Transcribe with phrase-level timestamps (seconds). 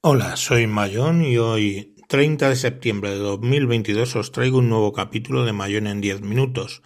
[0.00, 5.44] Hola, soy Mayón y hoy, 30 de septiembre de 2022, os traigo un nuevo capítulo
[5.44, 6.82] de Mayón en 10 minutos.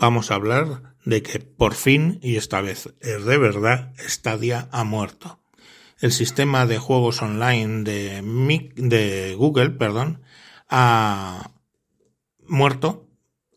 [0.00, 4.82] Vamos a hablar de que por fin, y esta vez es de verdad, Stadia ha
[4.82, 5.40] muerto.
[6.00, 10.22] El sistema de juegos online de, de Google, perdón,
[10.68, 11.52] ha
[12.48, 13.08] muerto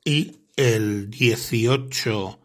[0.05, 2.39] y el 18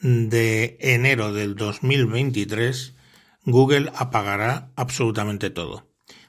[0.00, 2.96] de enero del 2023
[3.44, 5.87] Google apagará absolutamente todo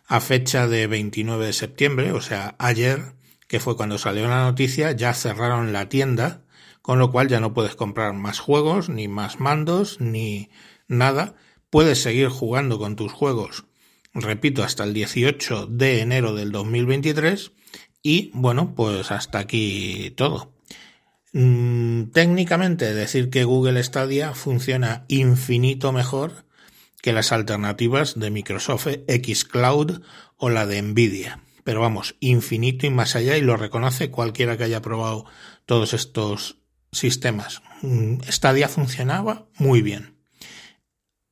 [0.10, 3.14] a fecha de 29 de septiembre, o sea, ayer,
[3.48, 6.42] que fue cuando salió la noticia, ya cerraron la tienda,
[6.82, 10.50] con lo cual ya no puedes comprar más juegos, ni más mandos, ni
[10.88, 11.36] nada.
[11.70, 13.66] Puedes seguir jugando con tus juegos,
[14.16, 17.52] repito, hasta el 18 de enero del 2023
[18.02, 20.56] y bueno, pues hasta aquí todo.
[21.34, 26.49] Mm, técnicamente decir que Google Stadia funciona infinito mejor
[27.02, 30.02] que las alternativas de Microsoft Xcloud
[30.38, 31.42] o la de Nvidia.
[31.64, 35.26] Pero vamos, infinito y más allá y lo reconoce cualquiera que haya probado
[35.66, 36.58] todos estos
[36.92, 37.62] sistemas.
[37.82, 40.18] Mm, Stadia funcionaba muy bien.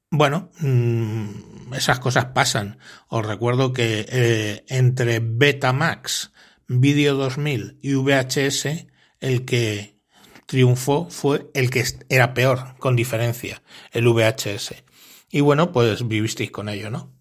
[0.09, 2.79] Bueno, mm, esas cosas pasan.
[3.09, 6.31] Os recuerdo que eh, entre Betamax,
[6.69, 8.87] Video 2000 y VHS,
[9.19, 9.97] el que
[10.45, 13.61] triunfó fue el que era peor, con diferencia,
[13.91, 14.83] el VHS.
[15.37, 17.13] Y bueno, pues vivisteis con ello, ¿no?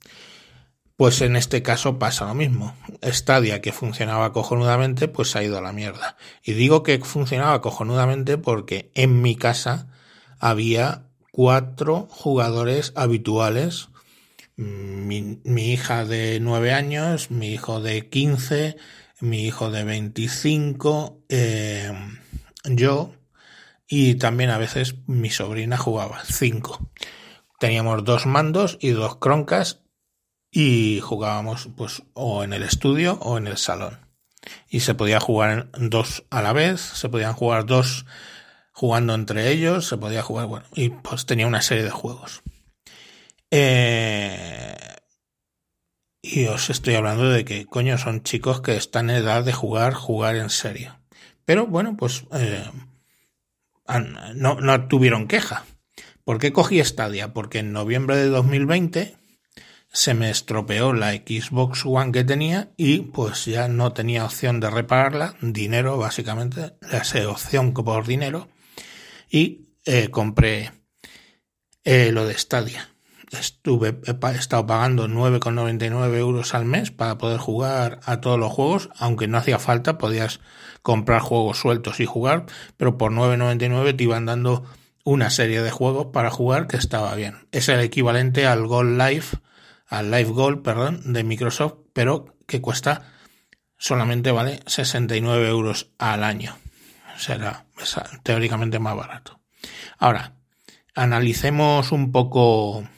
[0.96, 2.74] Pues en este caso pasa lo mismo.
[3.02, 6.16] Stadia, que funcionaba cojonudamente, pues ha ido a la mierda.
[6.42, 9.92] Y digo que funcionaba cojonudamente porque en mi casa
[10.38, 13.90] había cuatro jugadores habituales.
[14.56, 15.36] Mi,
[15.70, 18.78] hija de nueve años, mi hijo de quince,
[19.20, 21.92] mi hijo de veinticinco, eh,
[22.64, 23.12] yo
[23.86, 26.80] y también a veces mi sobrina jugaba cinco
[27.58, 29.82] teníamos dos mandos y dos croncas
[30.50, 33.98] y jugábamos pues o en el estudio o en el salón.
[34.68, 38.06] Y se podía jugar dos a la vez, se podían jugar dos
[38.72, 42.42] jugando entre ellos, se podía jugar, bueno, y pues tenía una serie de juegos.
[43.50, 44.76] Eh,
[46.20, 49.94] y os estoy hablando de que, coño, son chicos que están en edad de jugar,
[49.94, 50.98] jugar en serio.
[51.44, 52.64] Pero bueno, pues eh,
[54.34, 55.64] no, no tuvieron queja.
[56.26, 57.32] ¿Por qué cogí Stadia?
[57.32, 59.16] Porque en noviembre de 2020
[59.92, 64.68] se me estropeó la Xbox One que tenía y pues ya no tenía opción de
[64.68, 68.48] repararla, dinero básicamente, la opción por dinero
[69.30, 70.72] y eh, compré
[71.84, 72.88] eh, lo de Stadia.
[73.30, 78.90] Estuve, he estado pagando 9,99 euros al mes para poder jugar a todos los juegos,
[78.98, 80.40] aunque no hacía falta, podías
[80.82, 84.64] comprar juegos sueltos y jugar, pero por 9,99 te iban dando
[85.06, 87.46] una serie de juegos para jugar que estaba bien.
[87.52, 89.36] Es el equivalente al Gold Life,
[89.86, 93.02] al Live Gold, perdón, de Microsoft, pero que cuesta
[93.78, 96.58] solamente vale 69 euros al año.
[97.16, 97.66] Será
[98.24, 99.38] teóricamente más barato.
[99.96, 100.34] Ahora,
[100.96, 102.88] analicemos un poco,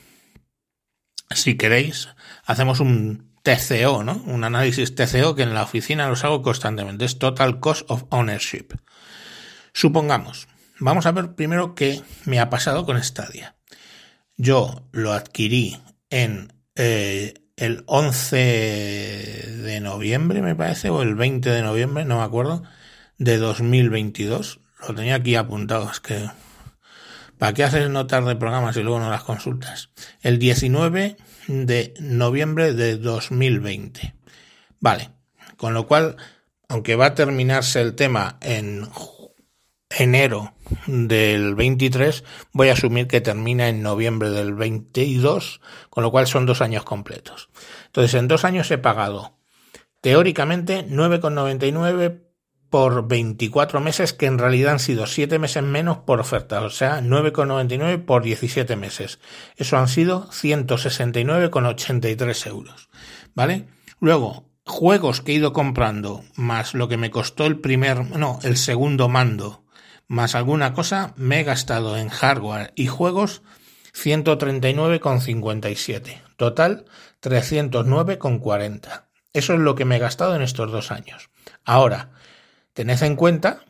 [1.30, 2.08] si queréis,
[2.46, 4.14] hacemos un TCO, ¿no?
[4.24, 7.04] Un análisis TCO que en la oficina los hago constantemente.
[7.04, 8.68] Es Total Cost of Ownership.
[9.74, 10.48] Supongamos
[10.80, 13.56] Vamos a ver primero qué me ha pasado con Stadia.
[14.36, 15.76] Yo lo adquirí
[16.10, 18.36] en eh, el 11
[19.64, 22.62] de noviembre, me parece, o el 20 de noviembre, no me acuerdo,
[23.18, 24.60] de 2022.
[24.86, 26.30] Lo tenía aquí apuntado, es que...
[27.38, 29.90] ¿Para qué haces notas de programas y luego no las consultas?
[30.22, 31.16] El 19
[31.46, 34.14] de noviembre de 2020.
[34.80, 35.10] Vale,
[35.56, 36.16] con lo cual,
[36.68, 38.88] aunque va a terminarse el tema en
[39.90, 40.54] enero
[40.86, 45.60] del 23, voy a asumir que termina en noviembre del 22,
[45.90, 47.48] con lo cual son dos años completos.
[47.86, 49.38] Entonces, en dos años he pagado
[50.00, 52.22] teóricamente 9,99
[52.70, 57.00] por 24 meses, que en realidad han sido 7 meses menos por oferta, o sea,
[57.00, 59.20] 9,99 por 17 meses.
[59.56, 62.90] Eso han sido 169,83 euros.
[63.34, 63.68] ¿Vale?
[64.00, 68.58] Luego, juegos que he ido comprando, más lo que me costó el primer, no, el
[68.58, 69.64] segundo mando,
[70.08, 73.42] más alguna cosa, me he gastado en hardware y juegos
[73.94, 76.22] 139,57.
[76.36, 76.86] Total
[77.22, 79.04] 309,40.
[79.32, 81.28] Eso es lo que me he gastado en estos dos años.
[81.64, 82.10] Ahora,
[82.72, 83.60] tened en cuenta,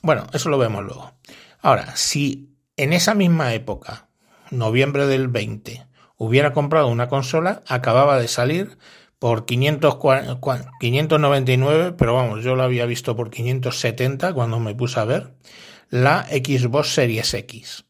[0.00, 1.12] bueno, eso lo vemos luego.
[1.60, 4.08] Ahora, si en esa misma época,
[4.50, 5.86] noviembre del 20,
[6.16, 8.76] hubiera comprado una consola, acababa de salir
[9.18, 15.34] por 599, pero vamos, yo lo había visto por 570 cuando me puse a ver
[15.90, 17.84] la Xbox Series X,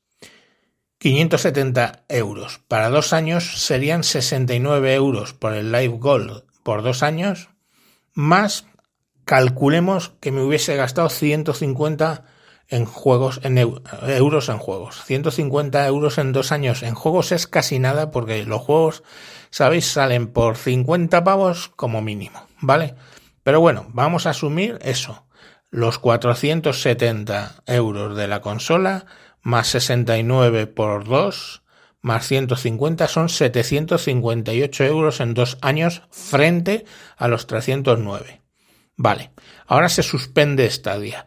[0.98, 2.60] 570 euros.
[2.68, 7.50] Para dos años serían 69 euros por el Live Gold por dos años,
[8.14, 8.66] más
[9.24, 12.24] calculemos que me hubiese gastado 150
[12.68, 15.04] en juegos, en euros en juegos.
[15.04, 19.02] 150 euros en dos años en juegos es casi nada porque los juegos,
[19.50, 22.94] sabéis, salen por 50 pavos como mínimo, ¿vale?
[23.42, 25.23] Pero bueno, vamos a asumir eso.
[25.74, 29.06] Los 470 euros de la consola
[29.42, 31.62] más 69 por 2
[32.00, 36.84] más 150 son 758 euros en dos años frente
[37.16, 38.40] a los 309.
[38.94, 39.32] Vale,
[39.66, 41.26] ahora se suspende Stadia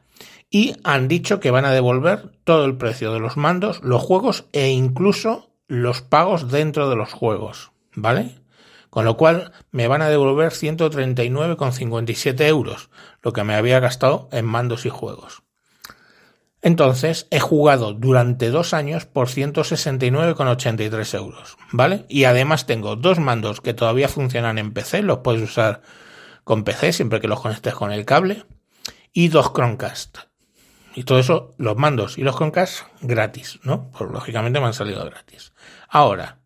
[0.49, 4.45] y han dicho que van a devolver todo el precio de los mandos, los juegos
[4.53, 8.37] e incluso los pagos dentro de los juegos, ¿vale?
[8.89, 12.89] Con lo cual me van a devolver 139,57 euros,
[13.21, 15.43] lo que me había gastado en mandos y juegos.
[16.61, 22.05] Entonces he jugado durante dos años por 169,83 euros, ¿vale?
[22.09, 25.81] Y además tengo dos mandos que todavía funcionan en PC, los puedes usar
[26.43, 28.45] con PC siempre que los conectes con el cable,
[29.13, 30.17] y dos Chromecast.
[30.95, 33.91] Y todo eso, los mandos y los Chromecast gratis, ¿no?
[33.91, 35.53] Pues lógicamente me han salido gratis.
[35.87, 36.39] Ahora,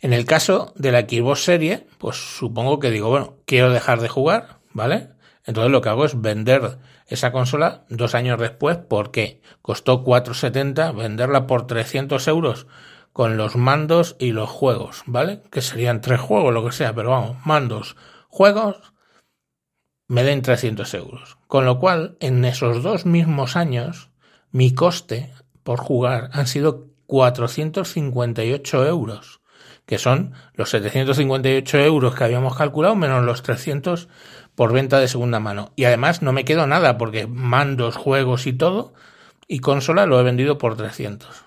[0.00, 4.08] en el caso de la Xbox Serie, pues supongo que digo, bueno, quiero dejar de
[4.08, 5.10] jugar, ¿vale?
[5.44, 11.46] Entonces lo que hago es vender esa consola dos años después porque costó 4,70 venderla
[11.46, 12.66] por 300 euros
[13.12, 15.42] con los mandos y los juegos, ¿vale?
[15.50, 17.96] Que serían tres juegos, lo que sea, pero vamos, mandos,
[18.28, 18.92] juegos,
[20.06, 21.38] me den 300 euros.
[21.46, 24.10] Con lo cual, en esos dos mismos años,
[24.52, 25.32] mi coste
[25.62, 29.39] por jugar han sido 458 euros,
[29.90, 34.08] que son los 758 euros que habíamos calculado menos los 300
[34.54, 35.72] por venta de segunda mano.
[35.74, 38.94] Y además no me quedo nada porque mandos, juegos y todo,
[39.48, 41.42] y consola lo he vendido por 300.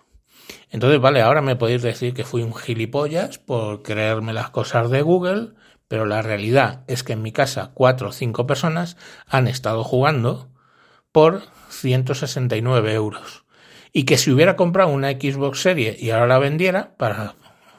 [0.72, 5.02] Entonces, vale, ahora me podéis decir que fui un gilipollas por creerme las cosas de
[5.04, 5.52] Google,
[5.88, 10.50] pero la realidad es que en mi casa cuatro o cinco personas han estado jugando
[11.14, 13.46] por 169 euros.
[13.94, 17.36] Y que si hubiera comprado una Xbox Serie y ahora la vendiera, para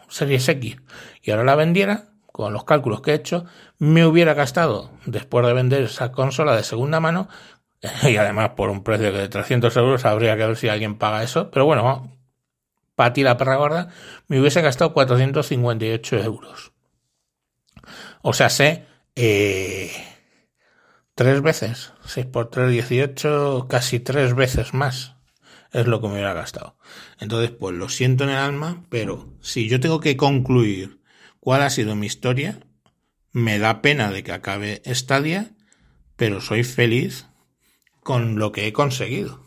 [0.09, 0.77] Series X,
[1.23, 3.45] y ahora la vendiera, con los cálculos que he hecho,
[3.79, 7.29] me hubiera gastado, después de vender esa consola de segunda mano,
[8.03, 11.51] y además por un precio de 300 euros, habría que ver si alguien paga eso,
[11.51, 12.17] pero bueno,
[12.95, 13.89] para ti la perra gorda,
[14.29, 16.73] me hubiese gastado 458 euros.
[18.23, 18.87] O sea, sé,
[19.17, 19.91] eh,
[21.15, 25.14] tres veces, 6 por 3, 18, casi tres veces más
[25.75, 26.79] es lo que me hubiera gastado.
[27.21, 31.01] Entonces, pues lo siento en el alma, pero si yo tengo que concluir
[31.45, 32.59] cuál ha sido mi historia.
[33.33, 35.51] Me da pena de que acabe Stadia,
[36.17, 37.27] pero soy feliz
[38.03, 39.45] con lo que he conseguido.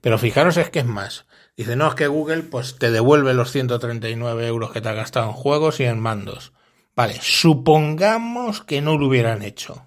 [0.00, 1.26] Pero fijaros es que es más.
[1.56, 5.26] Dice, no, es que Google pues te devuelve los 139 euros que te ha gastado
[5.26, 6.52] en juegos y en mandos.
[6.96, 9.86] Vale, supongamos que no lo hubieran hecho.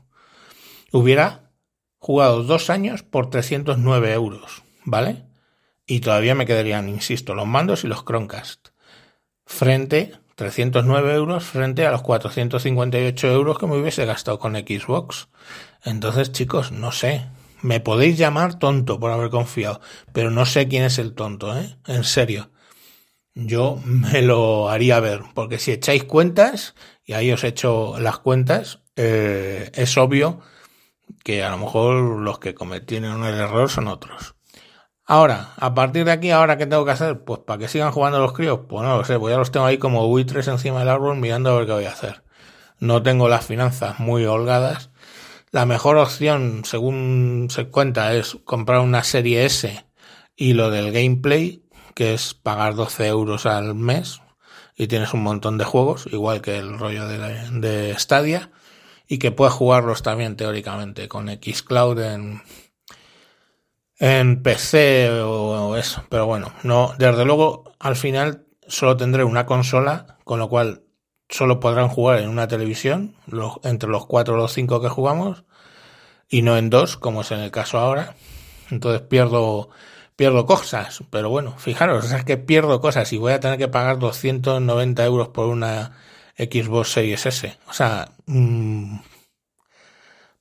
[0.92, 1.52] Hubiera
[1.98, 5.26] jugado dos años por 309 euros, ¿vale?
[5.92, 8.70] Y todavía me quedarían, insisto, los mandos y los Chromecast.
[9.46, 15.28] Frente 309 euros frente a los 458 euros que me hubiese gastado con Xbox.
[15.84, 17.28] Entonces, chicos, no sé.
[17.62, 19.82] Me podéis llamar tonto por haber confiado,
[20.14, 21.76] pero no sé quién es el tonto, ¿eh?
[21.86, 22.52] En serio.
[23.36, 26.74] Yo me lo haría ver, porque si echáis cuentas,
[27.04, 30.40] y ahí os he hecho las cuentas, eh, es obvio
[31.26, 34.36] que a lo mejor los que cometieron el error son otros.
[35.06, 37.24] Ahora, a partir de aquí, ¿ahora qué tengo que hacer?
[37.24, 39.66] Pues para que sigan jugando los críos, pues no lo sé, pues ya los tengo
[39.66, 42.24] ahí como buitres encima del árbol mirando a ver qué voy a hacer.
[42.80, 44.92] No tengo las finanzas muy holgadas.
[45.52, 49.86] La mejor opción, según se cuenta, es comprar una serie S
[50.36, 54.22] y lo del gameplay, que es pagar 12 euros al mes
[54.78, 57.18] y tienes un montón de juegos, igual que el rollo de,
[57.60, 58.52] de Stadia,
[59.08, 62.42] y que puedes jugarlos también teóricamente con Xcloud en
[64.02, 70.18] en PC o eso, pero bueno, no, desde luego al final solo tendré una consola,
[70.24, 70.82] con lo cual
[71.30, 73.16] solo podrán jugar en una televisión,
[73.64, 75.44] entre los cuatro o los cinco que jugamos,
[76.28, 78.16] y no en dos, como es en el caso ahora.
[78.72, 79.70] Entonces pierdo,
[80.16, 84.00] pierdo cosas, pero bueno, fijaros, es que pierdo cosas y voy a tener que pagar
[84.00, 85.92] 290 euros por una
[86.38, 87.56] Xbox Series S.
[87.68, 88.98] O sea, mmm,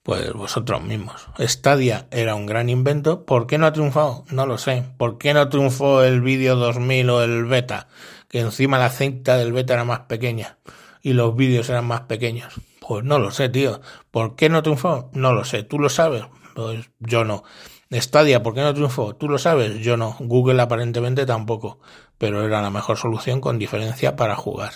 [0.03, 1.29] pues vosotros mismos.
[1.39, 3.25] Stadia era un gran invento.
[3.25, 4.25] ¿Por qué no ha triunfado?
[4.31, 4.85] No lo sé.
[4.97, 7.89] ¿Por qué no triunfó el vídeo 2000 o el beta?
[8.29, 10.59] Que encima la cinta del beta era más pequeña
[11.03, 12.55] y los vídeos eran más pequeños.
[12.81, 13.81] Pues no lo sé, tío.
[14.11, 15.11] ¿Por qué no triunfó?
[15.13, 15.63] No lo sé.
[15.63, 16.25] ¿Tú lo sabes?
[16.55, 17.45] Pues yo no.
[17.93, 19.17] Stadia, ¿por qué no triunfó?
[19.17, 19.79] ¿Tú lo sabes?
[19.79, 20.17] Yo no.
[20.19, 21.81] Google aparentemente tampoco.
[22.19, 24.73] Pero era la mejor solución con diferencia para jugar.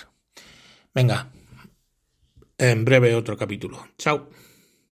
[0.95, 1.29] Venga.
[2.59, 3.85] En breve otro capítulo.
[3.99, 4.29] Chao.